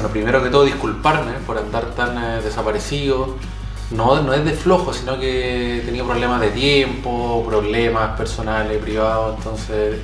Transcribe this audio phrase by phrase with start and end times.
[0.00, 3.36] Bueno, primero que todo disculparme por andar tan eh, desaparecido.
[3.90, 9.98] No, no es de flojo, sino que tenía problemas de tiempo, problemas personales, privados, entonces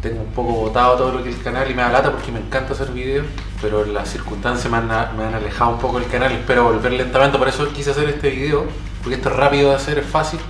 [0.00, 2.32] tengo un poco botado todo lo que es el canal y me da lata porque
[2.32, 3.24] me encanta hacer videos,
[3.60, 7.38] pero las circunstancias me han, me han alejado un poco del canal, espero volver lentamente,
[7.38, 8.66] por eso quise hacer este video,
[9.04, 10.40] porque esto es rápido de hacer, es fácil.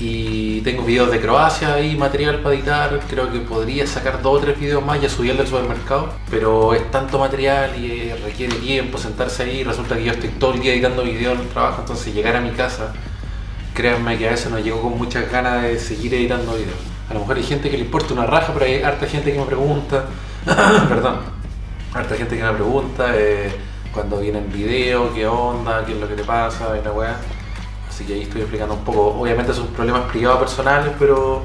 [0.00, 4.40] Y tengo videos de Croacia ahí, material para editar, creo que podría sacar dos o
[4.40, 8.96] tres videos más, ya subí el del supermercado, pero es tanto material y requiere tiempo
[8.96, 12.14] sentarse ahí, resulta que yo estoy todo el día editando videos en el trabajo, entonces
[12.14, 12.92] llegar a mi casa,
[13.74, 16.78] créanme que a veces no llego con muchas ganas de seguir editando videos.
[17.10, 19.38] A lo mejor hay gente que le importa una raja, pero hay harta gente que
[19.38, 20.04] me pregunta,
[20.88, 21.16] perdón,
[21.92, 23.50] harta gente que me pregunta eh,
[23.92, 27.16] cuando viene el video, qué onda, qué es lo que te pasa, y la weá.
[27.98, 29.08] Así que ahí estoy explicando un poco.
[29.20, 31.42] Obviamente son problemas privados personales, pero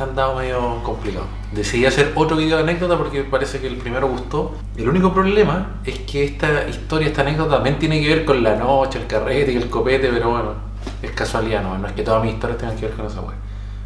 [0.00, 1.26] han dado medio complicado.
[1.52, 4.52] Decidí hacer otro video de anécdota porque parece que el primero gustó.
[4.76, 8.56] El único problema es que esta historia, esta anécdota también tiene que ver con la
[8.56, 10.54] noche, el carrete y el copete, pero bueno,
[11.00, 13.36] es casualidad, no, no es que todas mis historias tengan que ver con esa wea.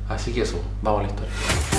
[0.09, 1.75] Así que eso, vamos a la historia.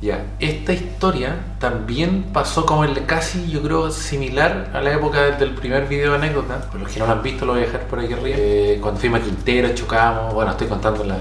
[0.00, 5.54] Ya, esta historia también pasó como el casi, yo creo, similar a la época del
[5.54, 6.60] primer video de anécdota.
[6.70, 8.36] Por los que no lo han visto, lo voy a dejar por aquí arriba.
[8.38, 10.34] Eh, cuando fuimos a Quintero, chocamos.
[10.34, 11.18] Bueno, estoy contando la-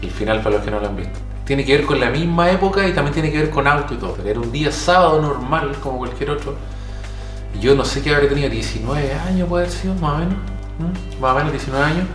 [0.00, 1.18] el final para los que no lo han visto.
[1.44, 3.98] Tiene que ver con la misma época y también tiene que ver con auto y
[3.98, 4.16] todo.
[4.24, 6.54] Era un día sábado normal, como cualquier otro.
[7.60, 10.34] Yo no sé qué habría tenido, 19 años puede haber sido, más o menos.
[10.78, 11.20] ¿Mm?
[11.20, 12.06] Más o menos 19 años.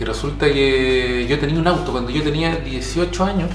[0.00, 3.50] Y resulta que yo tenía un auto cuando yo tenía 18 años.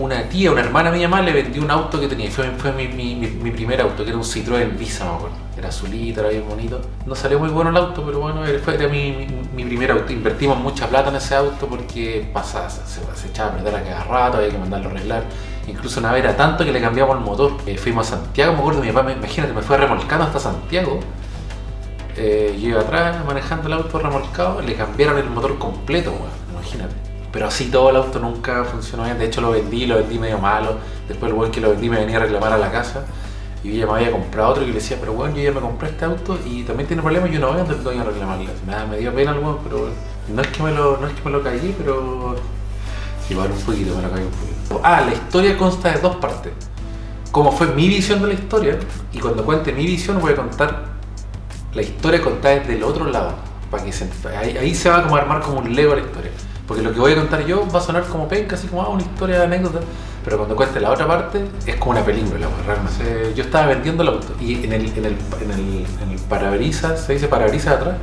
[0.00, 2.30] Una tía, una hermana mía más, le vendió un auto que tenía.
[2.30, 5.28] Fue, mi, primer auto, que era un Citroën Visa, me.
[5.58, 6.80] Era azulito, era bien bonito.
[7.04, 9.26] No salió muy bueno el auto, pero bueno, fue- era mi,
[9.64, 10.10] primer auto.
[10.10, 14.38] Invertimos mucha plata en ese auto porque pasaba, se, echaba a perder a cada rato,
[14.38, 15.24] había que mandarlo a arreglar.
[15.68, 17.58] Incluso una vez era tanto que le cambiamos el motor.
[17.76, 20.98] Fuimos a Santiago, me acuerdo, mi papá, me- imagínate, me fue remolcando hasta Santiago.
[22.16, 27.09] Eh, yo iba atrás manejando el auto remolcado, le cambiaron el motor completo, weón, imagínate.
[27.32, 29.18] Pero así todo el auto nunca funcionó bien.
[29.18, 30.78] De hecho lo vendí, lo vendí medio malo.
[31.06, 33.04] Después el weón que lo vendí me venía a reclamar a la casa.
[33.62, 35.60] Y yo ya me había comprado otro y le decía, pero bueno, yo ya me
[35.60, 38.48] compré este auto y también tiene problemas, yo no voy a andar a reclamarle.
[38.90, 39.90] Me dio pena el pero
[40.28, 42.36] no es que me lo, no es que me lo caí, pero
[43.28, 44.80] igual un poquito, me lo caí un poquito.
[44.82, 46.52] Ah, la historia consta de dos partes.
[47.30, 48.78] Como fue mi visión de la historia,
[49.12, 50.84] y cuando cuente mi visión voy a contar
[51.74, 53.34] la historia contada desde el otro lado.
[53.70, 53.92] Para que
[54.58, 56.30] ahí se va como a armar como un lego la historia.
[56.70, 58.90] Porque lo que voy a contar yo va a sonar como penca, así como ah,
[58.90, 59.80] una historia de anécdota.
[60.24, 63.34] Pero cuando cuente la otra parte, es como una película, realmente.
[63.34, 67.00] Yo estaba vendiendo el auto y en el, en el, en el, en el parabrisas,
[67.00, 67.96] se dice parabrisas atrás,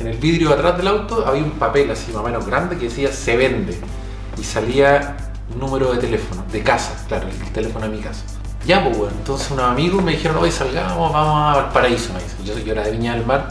[0.00, 2.90] en el vidrio atrás del auto había un papel así más o menos grande que
[2.90, 3.80] decía se vende.
[4.38, 5.16] Y salía
[5.58, 8.22] número de teléfono, de casa, claro, el teléfono de mi casa.
[8.66, 12.44] Ya, pues bueno, entonces unos amigos me dijeron, hoy salgamos, vamos a Valparaíso, me dicen.
[12.44, 13.48] Yo, yo era de Viña del Mar,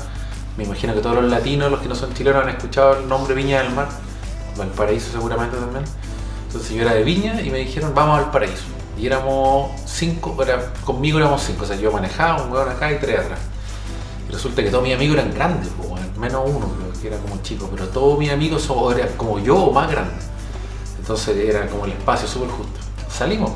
[0.58, 3.34] me imagino que todos los latinos, los que no son chilenos, han escuchado el nombre
[3.34, 3.88] Viña del Mar,
[4.58, 5.86] Valparaíso seguramente también.
[6.48, 8.64] Entonces yo era de Viña y me dijeron, vamos a Valparaíso.
[8.98, 13.00] Y éramos cinco, era, conmigo éramos cinco, o sea, yo manejaba, un hueón acá y
[13.00, 13.40] tres atrás.
[14.30, 16.70] Y resulta que todos mis amigos eran grandes, bueno, menos uno
[17.02, 20.26] que era como chico, pero todos mis amigos son, eran como yo o más grandes.
[21.00, 22.80] Entonces era como el espacio súper justo.
[23.10, 23.52] Salimos,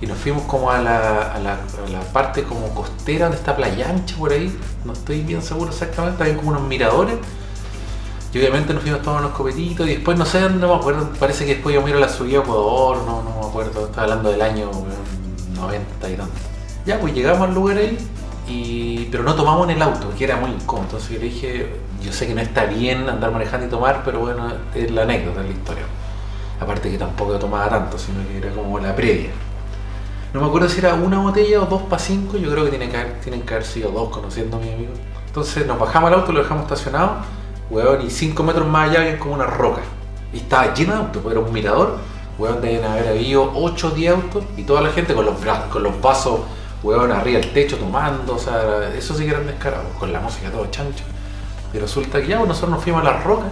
[0.00, 3.56] y nos fuimos como a la, a, la, a la parte como costera donde está
[3.56, 4.56] Playa Ancha por ahí.
[4.84, 7.16] No estoy bien seguro exactamente, había como unos miradores.
[8.32, 11.10] Y obviamente nos fuimos a tomar unos copetitos y después no sé, no me acuerdo,
[11.20, 14.30] parece que después yo miro la subida a Ecuador, no, no me acuerdo, estaba hablando
[14.30, 16.32] del año weón, 90 y tanto.
[16.86, 17.98] Ya, pues llegamos al lugar ahí,
[18.48, 20.84] y, pero no tomamos en el auto, que era muy incómodo.
[20.84, 24.20] Entonces yo le dije, yo sé que no está bien andar manejando y tomar, pero
[24.20, 25.84] bueno, es la anécdota, es la historia.
[26.58, 29.30] Aparte que tampoco tomaba tanto, sino que era como la previa.
[30.32, 32.90] No me acuerdo si era una botella o dos para cinco, yo creo que tienen
[32.90, 34.92] que, haber, tienen que haber sido dos, conociendo a mi amigo.
[35.26, 37.16] Entonces nos bajamos al auto, lo dejamos estacionado,
[37.70, 39.80] weón, y cinco metros más allá había como una roca.
[40.32, 41.98] Y estaba lleno de autos, era un mirador,
[42.38, 45.68] weón, deben haber habido 8 o 10 autos, y toda la gente con los, bra-
[45.68, 46.40] con los vasos,
[46.82, 50.50] weón, arriba del techo tomando, o sea, eso sí que eran descarados, con la música
[50.50, 51.04] todo chancho.
[51.72, 53.46] Y resulta que ya, nosotros nos fuimos a la roca,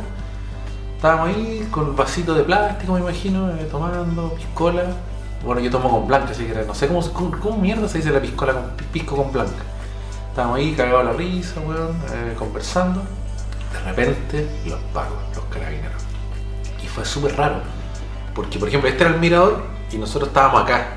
[0.97, 4.83] estábamos ahí con vasitos de plástico, me imagino, eh, tomando piscola.
[5.45, 8.11] Bueno, yo tomo con blanca, así que no sé cómo, cómo, cómo mierda se dice
[8.11, 8.63] la piscola con
[8.93, 9.63] pisco con blanca.
[10.29, 13.03] Estábamos ahí cagados la risa, weón, eh, conversando.
[13.73, 16.03] De repente, los pagos, los carabineros.
[16.83, 17.61] Y fue súper raro.
[18.35, 20.97] Porque, por ejemplo, este era el mirador y nosotros estábamos acá.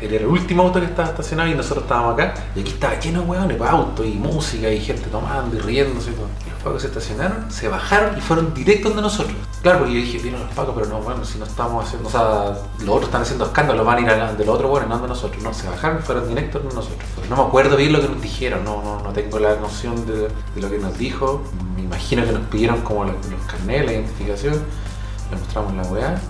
[0.00, 2.34] Era el último auto que estaba estacionado y nosotros estábamos acá.
[2.54, 6.10] Y aquí estaba lleno de weones, pues, autos y música y gente tomando y riéndose
[6.10, 6.28] y todo.
[6.46, 9.36] Y los pagos se estacionaron, se bajaron y fueron directos de nosotros.
[9.62, 12.12] Claro, porque yo dije, vino los pacos, pero no, bueno, si no estamos haciendo, o
[12.12, 14.98] sea, los otros están haciendo escándalo, van a ir a, de los otros, bueno, no
[14.98, 17.00] de nosotros, no, se bajaron, fueron directos, no nosotros.
[17.30, 20.28] no me acuerdo bien lo que nos dijeron, no, no, no tengo la noción de,
[20.28, 21.42] de lo que nos dijo,
[21.84, 24.54] imagino que nos pidieron como los, los carnets, la identificación,
[25.30, 26.20] le mostramos la weá,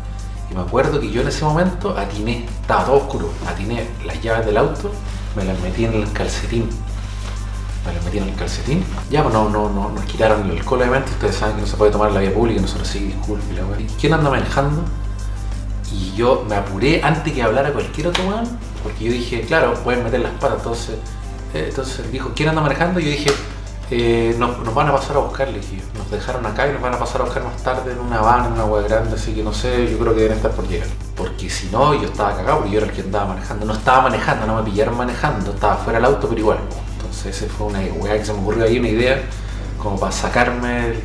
[0.50, 4.56] y me acuerdo que yo en ese momento atiné, estaba oscuro, atiné las llaves del
[4.56, 4.90] auto,
[5.36, 6.68] me las metí en el calcetín
[7.84, 8.84] me lo metí en el calcetín.
[9.10, 11.10] Ya, pues no, no, no, nos quitaron el alcohol, obviamente.
[11.12, 13.52] Ustedes saben que no se puede tomar la vía pública, nosotros sí, disculpe.
[13.54, 13.62] La
[14.00, 14.82] ¿Quién anda manejando?
[15.92, 18.44] Y yo me apuré antes que hablara cualquier otro man,
[18.82, 20.58] porque yo dije, claro, pueden meter las patas.
[20.58, 20.96] Entonces,
[21.52, 23.00] eh, entonces dijo, ¿quién anda manejando?
[23.00, 23.30] Y yo dije,
[23.90, 26.94] eh, nos, van a pasar a buscar, le dije, nos dejaron acá y nos van
[26.94, 29.42] a pasar a buscar más tarde en una van, en una hueá grande, así que
[29.42, 30.88] no sé, yo creo que deben estar por llegar.
[31.14, 33.66] Porque si no, yo estaba cagado, porque yo era el que andaba manejando.
[33.66, 36.58] No estaba manejando, no me pillaron manejando, estaba fuera del auto, pero igual.
[36.96, 39.22] Entonces, esa fue una weá que se me ocurrió ahí, una idea,
[39.78, 41.02] como para sacarme el,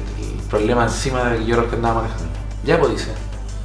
[0.50, 2.30] problema encima de que yo era el que andaba manejando.
[2.64, 3.12] Ya, pues dice,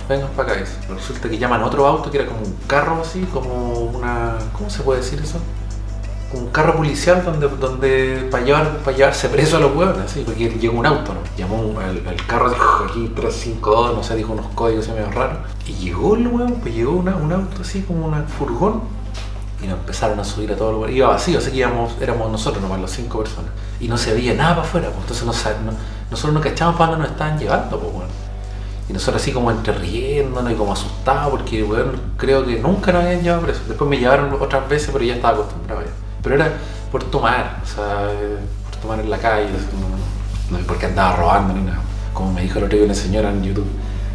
[0.09, 0.75] vengan para acá, dice.
[0.93, 4.37] Resulta que llaman otro auto que era como un carro así, como una.
[4.53, 5.39] ¿Cómo se puede decir eso?
[6.35, 10.49] Un carro policial donde, donde para, llevar, para llevarse preso a los huevos, así, porque
[10.49, 11.21] llegó un auto, ¿no?
[11.37, 15.39] Llamó al, carro, dijo aquí 352, no sé, dijo unos códigos medio raros.
[15.67, 18.83] Y llegó el huevo, pues llegó un auto así como un furgón
[19.63, 20.91] y nos empezaron a subir a todo el lugar.
[20.91, 23.51] Iba vacío, así que íbamos, éramos nosotros nomás, las cinco personas.
[23.81, 25.73] Y no se veía nada para afuera, pues, entonces no,
[26.11, 28.11] nosotros no cachábamos para dónde nos estaban llevando, pues bueno.
[28.89, 33.05] Y nosotros así como entre riéndonos y como asustados, porque bueno, creo que nunca nos
[33.05, 33.61] habían llevado preso.
[33.67, 36.04] Después me llevaron otras veces, pero ya estaba acostumbrado ya.
[36.25, 36.53] Pero era
[36.91, 38.09] por tomar, o sea,
[38.71, 39.47] por tomar en la calle,
[40.51, 41.81] no, no, porque andaba robando ni nada.
[42.15, 43.69] Como me dijo el otro día una señora en YouTube,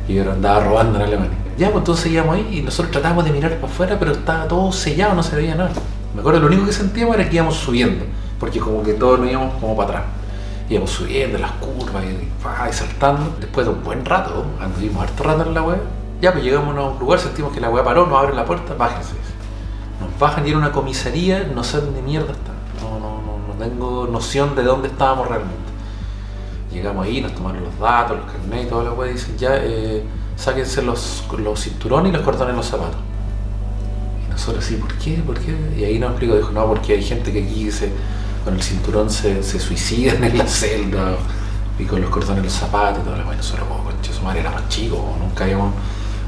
[0.08, 1.38] y yo andaba robando en Alemania.
[1.58, 4.72] Ya, pues entonces íbamos ahí y nosotros tratábamos de mirar para afuera, pero estaba todo
[4.72, 5.72] sellado, no se veía nada.
[6.16, 8.06] Me acuerdo, lo único que sentíamos era que íbamos subiendo,
[8.40, 10.04] porque como que todos nos íbamos como para atrás.
[10.68, 13.36] Íbamos subiendo las curvas y, saltando.
[13.40, 15.80] Después de un buen rato, anduvimos harto rato en la web,
[16.22, 18.74] ya pues llegamos a un lugar, sentimos que la web paró, nos abre la puerta,
[18.74, 19.29] bájense
[20.20, 22.52] bajan y era una comisaría, no sé dónde mierda está.
[22.82, 25.58] No, no, no, no tengo noción de dónde estábamos realmente.
[26.72, 30.04] Llegamos ahí, nos tomaron los datos, los carnets y toda la weá, dicen ya, eh,
[30.36, 33.00] sáquense los, los cinturones y los cordones los zapatos.
[34.28, 35.16] Y nosotros sí, ¿por qué?
[35.26, 35.56] ¿Por qué?
[35.78, 37.92] Y ahí nos explicó, dijo, no, porque hay gente que aquí se,
[38.44, 41.16] con el cinturón se, se suicidan en la celda
[41.80, 43.38] y con los cordones en los zapatos y toda la weá.
[43.38, 45.74] Nosotros, como, concha, su madre era chico, nunca habíamos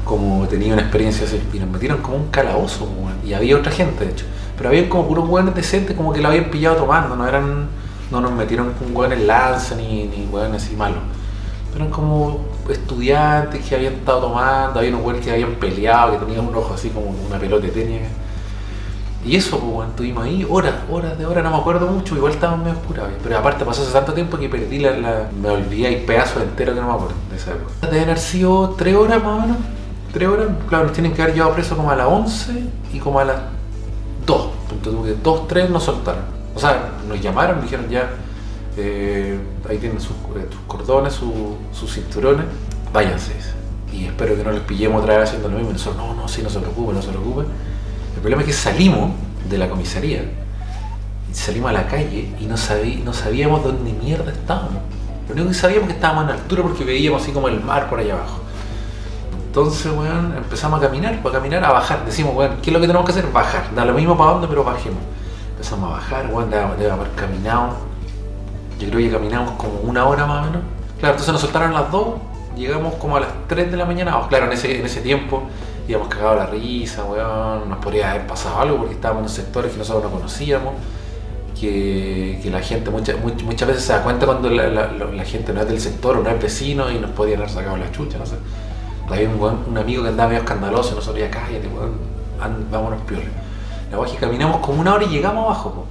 [0.04, 2.88] como tenía una experiencia así, y nos metieron como un calabozo,
[3.24, 4.24] y había otra gente, de hecho.
[4.56, 7.68] Pero había como puros hueones decentes, como que lo habían pillado tomando, no eran,
[8.10, 10.98] no nos metieron con hueones lanza ni, ni hueones así malos.
[11.74, 16.46] Eran como estudiantes que habían estado tomando, había unos hueones que habían peleado, que tenían
[16.46, 18.02] un ojo así como una pelota de.
[19.24, 22.66] Y eso, pues, estuvimos ahí horas, horas de horas, no me acuerdo mucho, igual estábamos
[22.66, 23.12] medio oscurados.
[23.22, 26.80] Pero aparte pasó hace tanto tiempo que perdí la, me olvidé, hay pedazos enteros que
[26.80, 27.72] no me acuerdo de esa época.
[27.82, 29.56] Deben haber sido tres horas más o menos
[30.12, 33.18] tres horas, claro, nos tienen que haber llevado preso como a las 11 y como
[33.18, 33.36] a las
[34.26, 34.48] 2.
[34.72, 36.22] Entonces, 2, 3 nos soltaron.
[36.54, 38.10] O sea, nos llamaron, dijeron ya,
[38.76, 39.38] eh,
[39.68, 42.46] ahí tienen sus, eh, cordones, sus cinturones,
[42.92, 43.32] váyanse.
[43.92, 45.70] Y espero que no les pillemos otra vez haciendo lo mismo.
[45.70, 47.42] Y nosotros, no, no, sí, no se preocupe, no se preocupe.
[47.42, 49.12] El problema es que salimos
[49.48, 50.24] de la comisaría,
[51.32, 52.54] salimos a la calle y no,
[53.04, 54.82] no sabíamos dónde mierda estábamos.
[55.28, 57.98] Lo único que sabíamos que estábamos en altura porque veíamos así como el mar por
[57.98, 58.41] allá abajo.
[59.52, 62.06] Entonces, weón, empezamos a caminar, a caminar, a bajar.
[62.06, 63.30] Decimos, weón, ¿qué es lo que tenemos que hacer?
[63.30, 63.74] Bajar.
[63.74, 65.00] Da lo mismo para dónde, pero bajemos.
[65.50, 67.74] Empezamos a bajar, weón, debe haber caminado.
[68.80, 70.62] Yo creo que caminamos como una hora más o menos.
[70.98, 72.14] Claro, entonces nos soltaron las dos,
[72.56, 74.18] llegamos como a las 3 de la mañana.
[74.30, 75.42] Claro, en ese, en ese tiempo
[75.86, 79.76] íbamos cagado la risa, weón, nos podría haber pasado algo porque estábamos en sectores que
[79.76, 80.72] nosotros no conocíamos.
[81.60, 85.60] Que, que, la gente muchas, muchas veces se da cuenta cuando la, la, gente no
[85.60, 88.24] es del sector o no es vecino y nos podían haber sacado la chucha, no
[88.24, 88.36] sé
[89.12, 91.96] había un, amigo que andaba medio escandaloso, nosotros ya cállate, weón,
[92.70, 93.24] vámonos piola.
[93.90, 95.86] La verdad es que caminamos como una hora y llegamos abajo,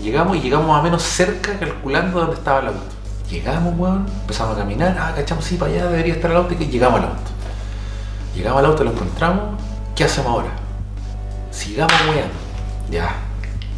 [0.00, 2.80] Llegamos y llegamos a menos cerca calculando dónde estaba el auto.
[3.30, 6.66] Llegamos, weón, empezamos a caminar, ah, cachamos, sí, para allá debería estar el auto y
[6.66, 7.30] llegamos al auto.
[8.34, 9.60] Llegamos al auto, lo encontramos,
[9.94, 10.48] ¿qué hacemos ahora?
[11.50, 12.30] Sigamos weón.
[12.90, 13.14] Ya,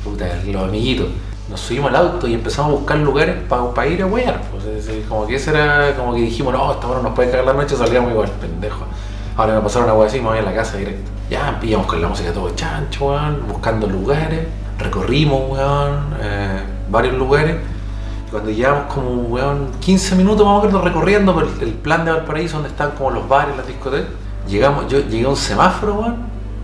[0.03, 1.09] puta, los amiguitos
[1.49, 4.41] nos subimos al auto y empezamos a buscar lugares para ir a wear.
[4.51, 4.65] Pues,
[5.09, 7.77] como que ese era, como que dijimos, no, esta hora nos puede cagar la noche,
[7.77, 8.85] salíamos igual, pendejo.
[9.37, 11.11] Ahora me pasaron una wea así, me voy a la casa directo.
[11.29, 14.47] Ya pillamos con la música todo chancho, weón, buscando lugares,
[14.79, 17.57] recorrimos, weón, eh, varios lugares.
[18.31, 22.55] Cuando llevamos como, weón, 15 minutos más o menos recorriendo por el, plan de Valparaíso,
[22.55, 24.09] donde están como los bares, las discotecas,
[24.49, 26.17] llegamos, yo llegué a un semáforo, weón,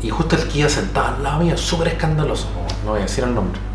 [0.02, 2.46] y justo el que iba sentado al lado mío, súper escandaloso,
[2.84, 3.69] no voy a decir el nombre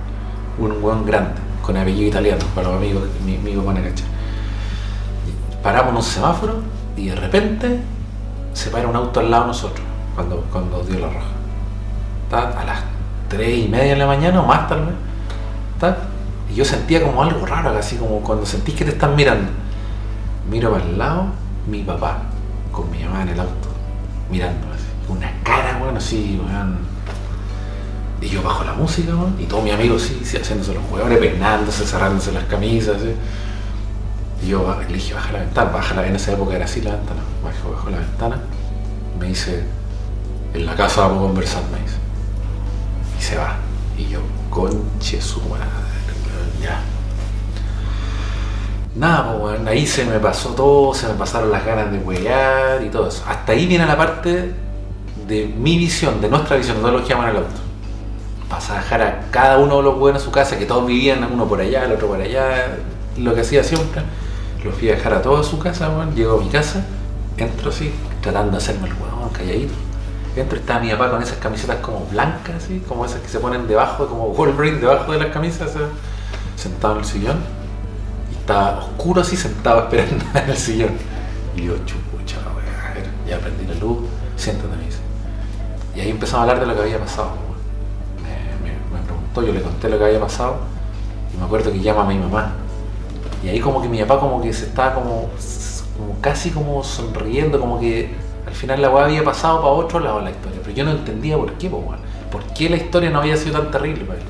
[0.58, 4.08] un hueón grande, con apellido italiano, para los amigos, mi amigo van a cachar.
[5.64, 6.62] Paramos en un semáforo
[6.96, 7.80] y de repente
[8.54, 9.86] se para un auto al lado de nosotros
[10.16, 11.28] cuando, cuando dio la roja.
[12.32, 12.80] A las
[13.30, 15.96] 3 y media de la mañana o más tal vez.
[16.52, 19.52] Y yo sentía como algo raro, así como cuando sentís que te están mirando.
[20.50, 21.26] Miro para el lado,
[21.68, 22.20] mi papá,
[22.72, 23.70] con mi mamá en el auto,
[24.30, 24.86] mirando así.
[25.08, 26.95] Una cara, bueno, así, weón.
[28.26, 31.20] Y yo bajo la música, weón, y todos mis amigos sí, sí haciéndose los huevones,
[31.20, 33.14] peinándose, cerrándose las camisas, así.
[34.44, 36.96] Y yo le dije, baja la ventana, baja la en esa época era así la
[36.96, 38.40] ventana, bajo, bajo la ventana,
[39.20, 39.64] me dice,
[40.56, 41.98] en la casa vamos a conversar, me dice.
[43.20, 43.58] Y se va.
[43.96, 45.66] Y yo, conche su madre,
[46.60, 46.82] ya.
[48.96, 52.90] Nada, pues, ahí se me pasó todo, se me pasaron las ganas de huear y
[52.90, 53.24] todo eso.
[53.28, 54.52] Hasta ahí viene la parte
[55.28, 57.65] de mi visión, de nuestra visión, de todos los que llaman al auto.
[58.56, 61.46] A dejar a cada uno de los hueones en su casa, que todos vivían, uno
[61.46, 62.78] por allá, el otro por allá,
[63.18, 64.02] lo que hacía siempre.
[64.64, 66.16] Los fui a dejar a todos a su casa, weón.
[66.16, 66.86] Llego a mi casa,
[67.38, 69.74] entro así, tratando de hacerme el huevón, calladito.
[70.36, 73.40] Entro y estaba mi papá con esas camisetas como blancas, así, como esas que se
[73.40, 75.72] ponen debajo, como Wolverine debajo de las camisas,
[76.56, 77.38] sentado en el sillón.
[78.32, 80.92] Y estaba oscuro así, sentado esperando en el sillón.
[81.56, 84.00] Y yo, chupucha, a ya prendí la luz,
[84.38, 85.00] siéntate, me dice.
[85.96, 87.45] Y ahí empezamos a hablar de lo que había pasado.
[89.44, 90.58] Yo le conté lo que había pasado.
[91.34, 92.54] Y me acuerdo que llama a mi mamá.
[93.44, 95.30] Y ahí como que mi papá como que se estaba como,
[95.98, 98.14] como casi como sonriendo, como que
[98.48, 100.60] al final la weá había pasado para otro lado la historia.
[100.64, 101.70] Pero yo no entendía por qué.
[101.70, 104.26] ¿Por qué la historia no había sido tan terrible para él?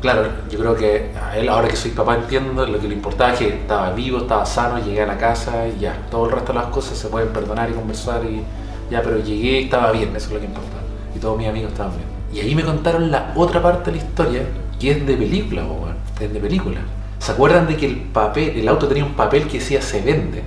[0.00, 3.34] Claro, yo creo que a él, ahora que soy papá, entiendo lo que le importaba
[3.34, 6.06] es que estaba vivo, estaba sano, llegué a la casa y ya.
[6.10, 8.42] Todo el resto de las cosas se pueden perdonar y conversar y
[8.90, 10.82] ya, pero llegué y estaba bien, eso es lo que importaba.
[11.14, 12.09] Y todos mis amigos estaban bien.
[12.32, 14.42] Y ahí me contaron la otra parte de la historia,
[14.78, 15.96] que es de película, weón.
[16.20, 16.80] Es de película.
[17.18, 20.42] ¿Se acuerdan de que el papel, el auto tenía un papel que decía se vende?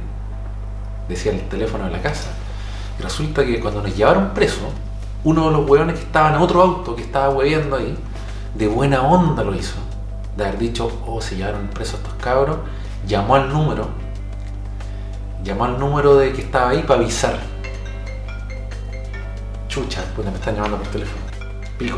[1.10, 2.30] Decía el teléfono de la casa.
[3.00, 4.72] Y resulta que cuando nos llevaron preso,
[5.24, 7.98] uno de los hueones que estaban en otro auto que estaba hueveando ahí,
[8.56, 9.75] de buena onda lo hizo.
[10.38, 12.58] De haber dicho, oh, se llevaron presos estos cabros,
[13.08, 13.90] llamó al número,
[15.44, 17.40] llamó al número de que estaba ahí para avisar.
[19.68, 21.23] Chucha, puta, me están llamando por teléfono.
[21.84, 21.98] Pico.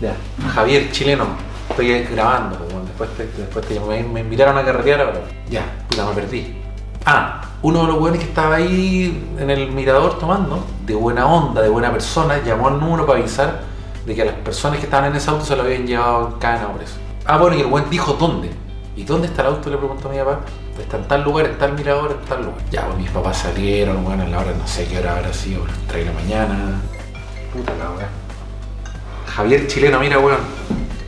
[0.00, 0.16] Ya.
[0.54, 1.26] Javier, chileno,
[1.68, 2.56] estoy grabando,
[2.86, 5.20] después te, después te me, me invitaron a carretear ahora.
[5.50, 6.56] Ya, puta, me perdí.
[7.04, 11.60] Ah, uno de los buenos que estaba ahí en el mirador tomando, de buena onda,
[11.60, 13.60] de buena persona, llamó al número para avisar
[14.06, 16.38] de que a las personas que estaban en ese auto se lo habían llevado en
[16.38, 16.94] cana o preso.
[17.26, 18.50] Ah, bueno, y el buen dijo dónde.
[18.96, 19.68] ¿Y dónde está el auto?
[19.68, 20.40] Le preguntó a mi papá.
[20.78, 22.60] Está en tal lugar, en tal mirador, en tal lugar.
[22.70, 25.66] Ya, pues mis papás salieron, bueno, a la hora, no sé qué hora habrá sido,
[25.66, 26.80] las 3 de la mañana.
[27.52, 28.19] Puta la weá.
[29.40, 30.40] Javier Chileno, mira, weón.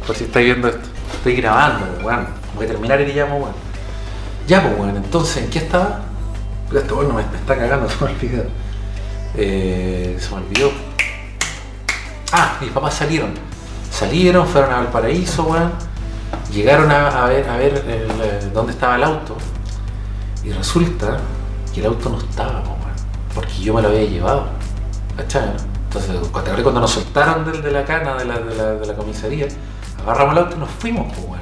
[0.07, 0.89] Por si estáis viendo esto.
[1.13, 2.27] Estoy grabando, weón.
[2.57, 3.53] Voy a terminar y te llamo, weón.
[4.47, 4.97] Ya, pues, weón.
[4.97, 6.01] Entonces, ¿en qué estaba?
[6.69, 8.45] Pero este weón me, me está cagando, se me olvidó.
[9.37, 10.73] Eh, se me olvidó.
[12.33, 13.35] Ah, mis papás salieron.
[13.91, 15.71] Salieron, fueron a Valparaíso, weón.
[16.51, 19.37] Llegaron a, a ver, a ver eh, dónde estaba el auto.
[20.43, 21.19] Y resulta
[21.75, 22.79] que el auto no estaba, weón.
[23.35, 24.47] Porque yo me lo había llevado.
[25.19, 25.51] ¿Cachai?
[25.95, 29.47] Entonces, cuando, nos soltaron del- de, la cana de la, de, la, de la comisaría,
[30.03, 31.41] agarramos el auto y nos fuimos, pues, weón.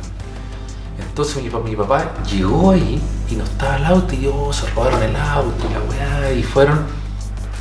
[0.99, 5.02] Entonces mi, mi papá llegó ahí y no estaba el auto y yo, se robaron
[5.02, 5.80] el auto y la
[6.21, 6.80] weá y fueron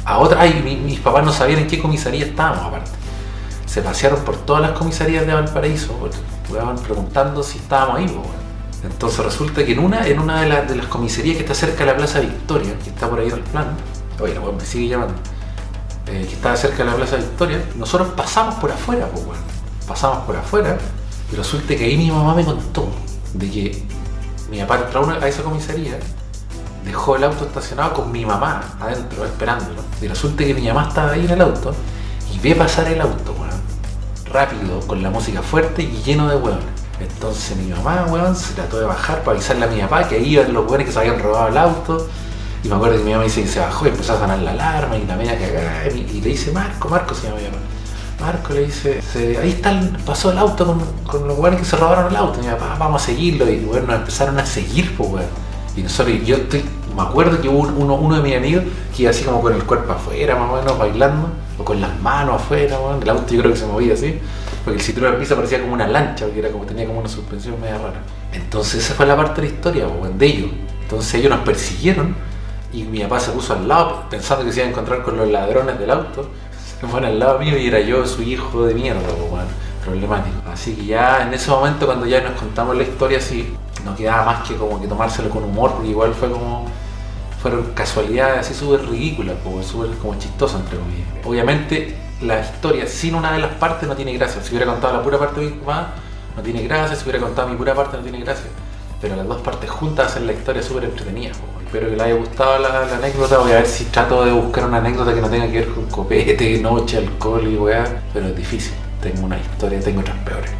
[0.03, 0.41] a otra.
[0.41, 2.91] Ay, mi- mis papás no sabían en qué comisaría estábamos aparte.
[3.67, 5.93] Se pasearon por todas las comisarías de Valparaíso,
[6.50, 8.39] weón, preguntando si estábamos ahí, pues, weón.
[8.91, 11.86] Entonces resulta que en una, en una de, las- de las comisarías que está cerca
[11.86, 13.67] de la Plaza Victoria, que está por ahí en el plan,
[14.19, 15.13] oye, la weón me sigue llamando,
[16.10, 19.38] eh, que estaba cerca de la Plaza Victoria, nosotros pasamos por afuera, pues, weón.
[19.88, 20.78] Pasamos por afuera
[21.32, 22.89] y resulta que ahí mi mamá me contó
[23.34, 23.84] de que
[24.50, 26.00] mi papá entró a esa comisaría,
[26.84, 29.82] dejó el auto estacionado con mi mamá adentro esperándolo.
[30.01, 31.74] Y resulta que mi mamá estaba ahí en el auto
[32.34, 33.60] y ve pasar el auto, weón.
[34.32, 36.66] Rápido, con la música fuerte y lleno de hueones.
[37.00, 40.34] Entonces mi mamá, weón, se trató de bajar para avisarle a mi papá que ahí
[40.34, 42.08] iban los hueones que se habían robado el auto.
[42.63, 44.51] Y me acuerdo que mi mamá dice que se bajó y empezó a sonar la
[44.51, 45.88] alarma y la media cagada.
[45.94, 47.58] Y, y le dice, Marco, Marco se llama mi papá.
[48.20, 49.01] Marco le dice,
[49.42, 52.39] ahí está, pasó el auto con, con los hueones que se robaron el auto.
[52.39, 53.50] Y mi papá, vamos a seguirlo.
[53.50, 55.25] Y bueno, nos empezaron a seguir, pues, weón.
[55.78, 58.63] Y nosotros, yo estoy, me acuerdo que hubo uno, de mis amigos
[58.94, 61.98] que iba así como con el cuerpo afuera, más o menos, bailando, o con las
[62.01, 63.01] manos afuera, weón.
[63.01, 64.20] El auto yo creo que se movía así,
[64.66, 67.08] porque el cinturón de piso parecía como una lancha, porque era como, tenía como una
[67.08, 68.01] suspensión media rara.
[68.34, 70.50] Entonces esa fue la parte de la historia, weón, de ellos.
[70.82, 72.16] Entonces ellos nos persiguieron
[72.72, 75.30] y mi papá se puso al lado pensando que se iba a encontrar con los
[75.30, 76.30] ladrones del auto.
[76.80, 79.48] Se pone al lado mío y era yo su hijo de mierda, po, weón,
[79.84, 80.38] problemático.
[80.50, 84.24] Así que ya en ese momento cuando ya nos contamos la historia así, no quedaba
[84.24, 86.68] más que como que tomárselo con humor, porque igual fue como
[87.42, 91.08] fueron casualidades así súper ridículas, como súper como chistosas entre comillas.
[91.26, 94.42] Obviamente la historia sin una de las partes no tiene gracia.
[94.42, 95.94] Si hubiera contado la pura parte de mi mamá,
[96.36, 96.96] no tiene gracia.
[96.96, 98.50] Si hubiera contado mi pura parte, no tiene gracia.
[99.01, 101.32] Pero las dos partes juntas hacen la historia súper entretenida.
[101.65, 103.38] Espero que les haya gustado la, la anécdota.
[103.38, 105.86] Voy a ver si trato de buscar una anécdota que no tenga que ver con
[105.86, 108.01] copete, noche, alcohol y weá.
[108.13, 108.74] Pero es difícil.
[109.01, 110.51] Tengo una historia, tengo otras peores.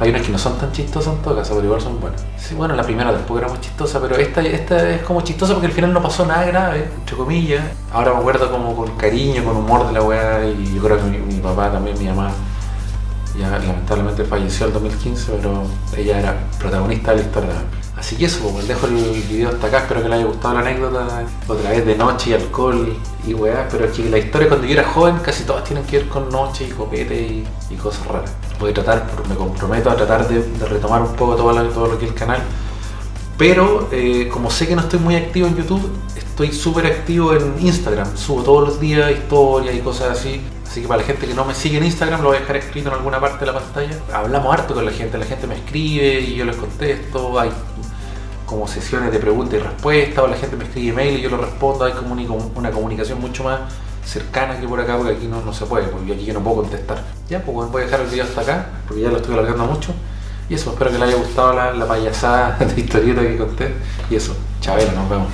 [0.00, 2.24] Hay unas que no son tan chistosas en todo caso, pero igual son buenas.
[2.36, 5.68] Sí, bueno, la primera tampoco era muy chistosa, pero esta, esta es como chistosa porque
[5.68, 7.64] al final no pasó nada grave, entre comillas.
[7.92, 11.04] Ahora me acuerdo como con cariño, con humor de la weá, y yo creo que
[11.04, 12.32] mi, mi papá también, mi mamá,
[13.38, 15.62] ya lamentablemente falleció el 2015, pero
[15.96, 17.50] ella era protagonista de la historia.
[17.96, 20.60] Así que eso, pues dejo el video hasta acá, espero que les haya gustado la
[20.60, 24.66] anécdota, otra vez de noche y alcohol y weá, pero es que la historia cuando
[24.66, 28.32] yo era joven casi todas tienen que ver con noche y copete y, cosas raras.
[28.58, 32.10] Voy a tratar, me comprometo a tratar de, retomar un poco todo lo que es
[32.10, 32.40] el canal,
[33.36, 37.54] pero eh, como sé que no estoy muy activo en YouTube, estoy súper activo en
[37.60, 38.16] Instagram.
[38.16, 40.40] Subo todos los días historias y cosas así.
[40.74, 42.56] Así que para la gente que no me sigue en Instagram, lo voy a dejar
[42.56, 43.96] escrito en alguna parte de la pantalla.
[44.12, 47.38] Hablamos harto con la gente, la gente me escribe y yo les contesto.
[47.38, 47.50] Hay
[48.44, 51.36] como sesiones de preguntas y respuestas, o la gente me escribe email y yo lo
[51.36, 51.84] respondo.
[51.84, 52.12] Hay como
[52.56, 53.60] una, comunicación mucho más
[54.04, 57.04] cercana que por acá, porque aquí no, se puede, porque aquí yo no puedo contestar.
[57.28, 59.94] Ya, pues voy a dejar el video hasta acá, porque ya lo estoy alargando mucho.
[60.48, 63.74] Y eso, espero que les haya gustado la, payasada de historieta que conté.
[64.10, 65.28] Y eso, chavela, nos vemos.